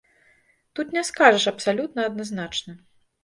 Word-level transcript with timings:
Тут 0.77 0.95
не 0.97 1.03
скажаш 1.09 1.45
абсалютна 1.53 2.07
адназначна. 2.11 2.73